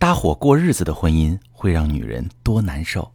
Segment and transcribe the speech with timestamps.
[0.00, 3.12] 搭伙过日子的婚姻会让女人多难受。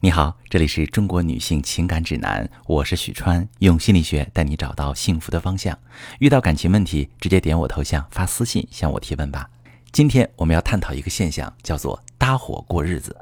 [0.00, 5.78] 你好，这里是中国女性情感指南，我是许川，用心理学带你找到幸福的方向。
[6.20, 9.50] 遇到感情问题，直接点我头像发私信向我提问吧。
[9.92, 13.14] 今天我们要探讨一个现象，叫做搭伙过日子。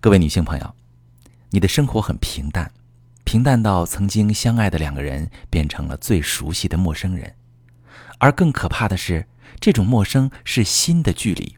[0.00, 0.74] 各位女性朋友，
[1.50, 2.72] 你的生活很平淡，
[3.22, 7.36] 平淡到曾经相爱的两个人变成了最熟悉的陌生人，
[8.18, 9.28] 而更可怕的是，
[9.60, 11.56] 这种陌生是新的距离，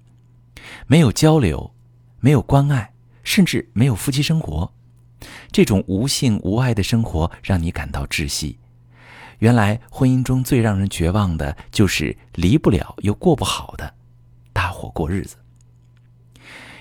[0.87, 1.75] 没有交流，
[2.21, 2.91] 没有关爱。
[3.25, 4.71] 甚至没有夫妻生活，
[5.51, 8.59] 这种无性无爱的生活让你感到窒息。
[9.39, 13.95] 原来婚姻中最让人绝望的就是离不了又过不好的
[14.53, 15.37] 搭伙过日子。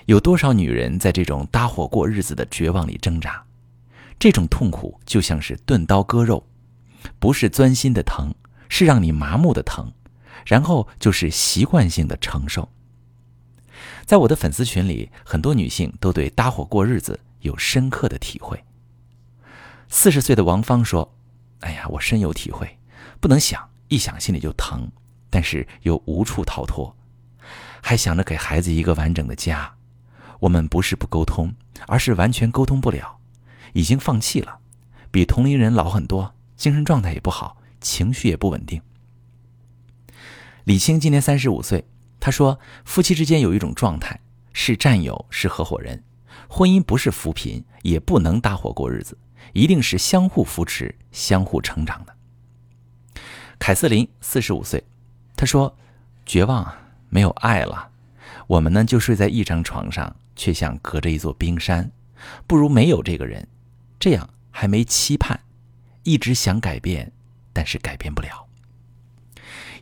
[0.05, 3.41] 有多少女人在这种搭伙过日子的绝望里挣扎？
[4.19, 6.45] 这种痛苦就像是钝刀割肉，
[7.19, 8.35] 不是钻心的疼，
[8.67, 9.89] 是让你麻木的疼，
[10.45, 12.67] 然后就是习惯性的承受。
[14.05, 18.63] 在我的粉丝群里，很多女性都对搭伙过日子有深刻的体会。
[19.89, 21.13] 四十岁的王芳说
[21.61, 22.77] ：“哎呀，我深有体会，
[23.19, 24.89] 不能想，一想心里就疼，
[25.29, 26.95] 但是又无处逃脱，
[27.81, 29.73] 还想着给孩子一个完整的家。
[30.39, 31.53] 我们不是不沟通，
[31.87, 33.17] 而是完全沟通不了，
[33.73, 34.59] 已经放弃了。
[35.11, 38.81] 比同龄人老很多，精神状态也不好，情绪也不稳定。”
[40.65, 41.85] 李青今年三十五岁。
[42.23, 44.17] 他说：“夫妻之间有一种状态，
[44.53, 46.01] 是战友，是合伙人。
[46.47, 49.17] 婚姻不是扶贫，也不能搭伙过日子，
[49.51, 52.15] 一定是相互扶持、相互成长的。”
[53.59, 54.81] 凯瑟琳四十五岁，
[55.35, 55.75] 她说
[56.25, 56.79] ：“绝望啊，
[57.09, 57.89] 没有爱了。
[58.47, 61.91] 我们呢，就睡在一张床上，却像隔着一座冰山。
[62.47, 63.45] 不如没有这个人，
[63.99, 65.41] 这样还没期盼，
[66.03, 67.11] 一直想改变，
[67.51, 68.47] 但是改变不了。”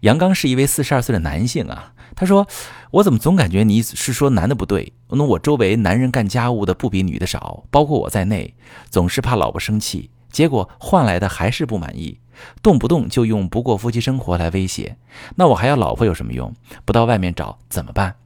[0.01, 1.93] 杨刚是一位四十二岁的男性啊。
[2.21, 2.47] 他说
[2.91, 4.93] ：“我怎么总感觉你是说男的不对？
[5.09, 8.53] 那我周围男人干家务的不比女的少，包括我在内，
[8.91, 12.19] 总是怕老婆生气，结果换来的还是不满意，
[12.61, 14.97] 动不动就用不过夫妻生活来威胁。
[15.35, 16.53] 那我还要老婆有什么用？
[16.85, 18.17] 不到外面找怎么办？”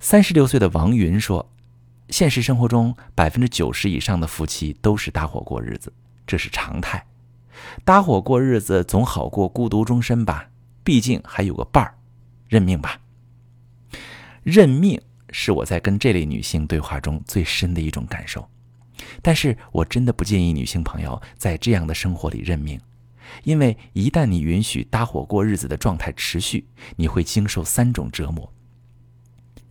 [0.00, 1.48] 三十六岁的王云说
[2.10, 5.92] ：“现实生活中，百分之九十以上的夫妻都是搭伙过日子，
[6.26, 7.06] 这是常态。
[7.84, 10.48] 搭伙过日子总好过孤独终身吧？
[10.82, 11.94] 毕竟还有个伴儿。”
[12.48, 13.00] 认命吧。
[14.42, 15.00] 认命
[15.30, 18.48] 是我在跟这类女性对话中最深的一种感受，
[19.20, 22.80] 但是我真的不建议女性朋友在这样的生活里认命，
[23.44, 26.66] 因为一旦你允许搭伙过日子的状态持续，
[26.96, 28.50] 你会经受三种折磨。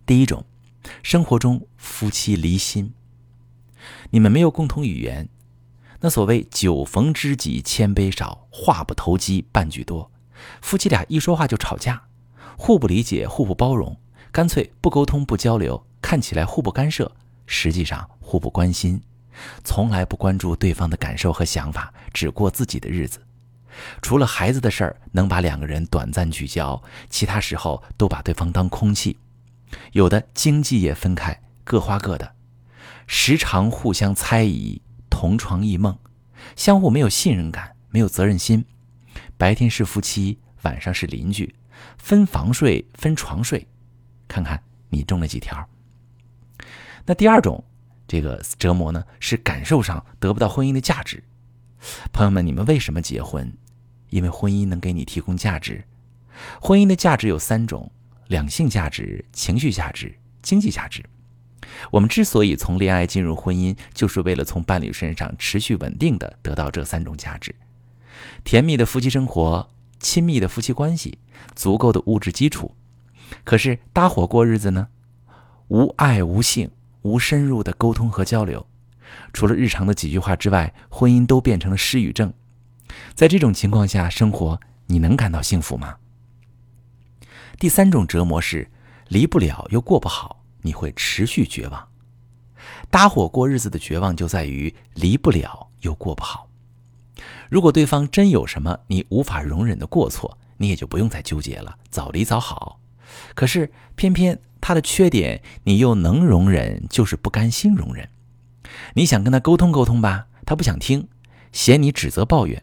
[0.06, 0.44] 第一种，
[1.02, 2.94] 生活中夫妻离心，
[4.10, 5.28] 你们没有共同语言，
[6.00, 10.10] 那所谓酒逢知己千杯少，话不投机半句多，
[10.62, 12.07] 夫妻俩一说话就吵架。
[12.56, 13.96] 互不理解，互不包容，
[14.32, 17.10] 干脆不沟通、不交流，看起来互不干涉，
[17.46, 19.00] 实际上互不关心，
[19.64, 23.20] 从来不关注对方的感受和想法，只过自己的日子。
[24.02, 29.16] 除了孩子的事儿能把两个人短暂聚焦，其他时候都把对方当空气。
[29.92, 32.32] 有的经济也分开，各花各的，
[33.06, 35.96] 时常互相猜疑，同床异梦，
[36.56, 38.64] 相互没有信任感，没有责任心。
[39.36, 41.54] 白天是夫妻，晚上是邻居。
[41.96, 43.66] 分房睡，分床睡，
[44.26, 45.68] 看看你中了几条。
[47.06, 47.64] 那第二种
[48.06, 51.22] 这个折磨呢，是感受上得不到婚姻的价值。
[52.12, 53.52] 朋友们，你们为什么结婚？
[54.10, 55.84] 因为婚姻能给你提供价值。
[56.60, 57.90] 婚姻的价值有三种：
[58.28, 61.04] 两性价值、情绪价值、经济价值。
[61.90, 67.54] 我们之所以从恋爱进入婚姻，就是为了从伴侣身上持续稳定的得到这三种价值：
[68.44, 69.70] 甜蜜的夫妻生活。
[70.00, 71.18] 亲密的夫妻关系，
[71.54, 72.74] 足够的物质基础，
[73.44, 74.88] 可是搭伙过日子呢？
[75.68, 76.70] 无爱无性，
[77.02, 78.66] 无深入的沟通和交流，
[79.32, 82.32] 除了日常的几句话之外，婚姻都变成了失语症。
[83.14, 85.96] 在这种情况下生活，你能感到幸福吗？
[87.58, 88.70] 第三种折磨是
[89.08, 91.88] 离不了又过不好，你会持续绝望。
[92.90, 96.47] 搭伙过日子的绝望就在于离不了又过不好。
[97.48, 102.80] 如果对方真有什么你无法容忍的过错，你也就不用再纠结了，早离早好。
[103.34, 108.08] 可是偏偏他的缺点你又能容忍，就是不甘心容忍。
[108.94, 111.08] 你想跟他沟通沟通吧，他不想听，
[111.52, 112.60] 嫌你指责抱怨；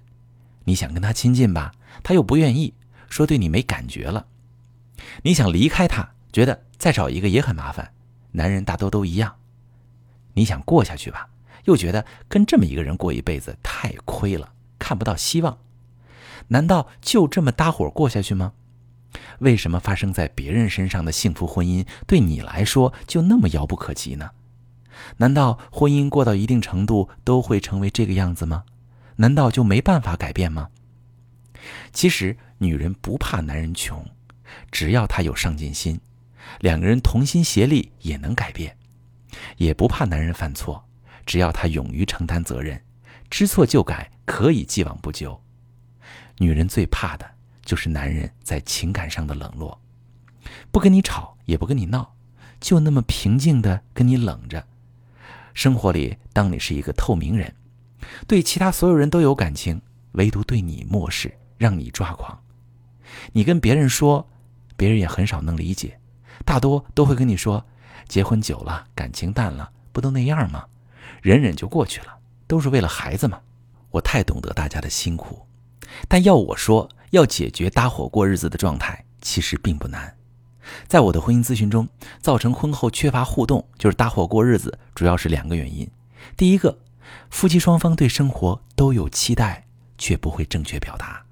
[0.66, 1.72] 你想跟他亲近吧，
[2.04, 2.74] 他又不愿意，
[3.10, 4.28] 说对你没感觉了。
[5.24, 7.92] 你想离开他，觉得再找一个也很麻烦，
[8.32, 9.36] 男人大多都一样。
[10.34, 11.30] 你想过下去吧，
[11.66, 14.54] 又觉得跟这么一个人过一辈子太亏了。
[14.80, 15.58] 看不到希望，
[16.50, 18.54] 难道就这么搭伙过下去吗？
[19.40, 24.32] 为什么发生在别人身上的幸福婚姻对你来说就那么遥不可及呢？
[25.18, 28.64] 难道婚姻过到一定程度都会成为这个样子吗？
[29.16, 30.70] 难道就没办法改变吗？
[31.94, 34.06] 其实，女人不怕男人穷，
[34.72, 36.00] 只要他有上进心，
[36.60, 38.72] 两个人同心协力也能改变；
[39.58, 40.86] 也不怕男人犯错，
[41.26, 42.82] 只要他勇于承担责任，
[43.30, 45.42] 知错就改，可以既往不咎。
[46.38, 47.26] 女人最怕的
[47.64, 49.80] 就是男人在情感上的冷落，
[50.72, 52.16] 不跟你吵，也不跟你闹，
[52.60, 54.66] 就那么平静的跟你冷着。
[55.54, 57.56] 生活里，当你是一个透明人，
[58.28, 59.82] 对其他所有人都有感情，
[60.12, 62.38] 唯独对你漠视，让你抓狂。
[63.32, 64.28] 你跟别人说，
[64.76, 65.98] 别人也很少能理解，
[66.44, 67.66] 大多都会跟你说
[68.10, 70.66] ：“结婚久了，感情淡了，不都那样吗？
[71.22, 72.18] 忍忍就过去了，
[72.48, 73.42] 都是为了孩子嘛。”
[73.92, 75.46] 我太懂得大家的辛苦，
[76.10, 80.18] 但要我说，要解决搭伙过日子的状态，其实并不难。
[80.88, 81.88] 在我的婚姻咨询中，
[82.20, 85.90] 造成婚后缺乏互动，就是搭伙过日子，主要是两个原因。
[86.36, 86.80] 第一个，
[87.30, 89.66] 夫妻双方对生活都有期待，
[89.98, 91.24] 却不会正确表达，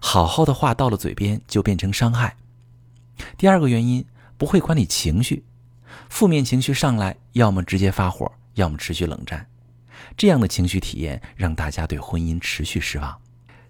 [0.00, 2.36] 好好的话到了嘴边就变成伤害。
[3.36, 4.06] 第二个原因，
[4.38, 5.44] 不会管理情绪，
[6.08, 9.46] 负面情绪上来，要么直接发火，要么持续冷战，
[10.16, 13.20] 这样的情绪体验让大家对婚姻持续失望。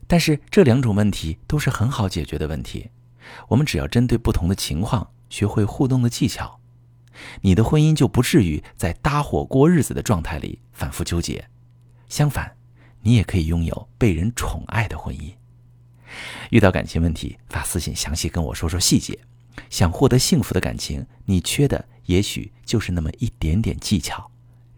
[0.06, 2.90] 但是这两种问题都是很好解决的问题。
[3.48, 6.58] 我们只要针对不同的情况学会互动的技巧，
[7.42, 11.48] 你的婚姻就不至于在搭伙过日子的状态里反复纠结。
[12.08, 12.56] 相反，
[13.02, 15.32] 你也可以拥有被人宠爱的婚姻。
[16.50, 19.18] 遇到感情问题，发私信详细跟我说说细节。
[19.68, 24.29] 想获得幸福的感情，你缺的也许就是那么一点点技巧。